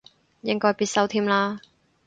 [0.41, 1.59] 應該必修添啦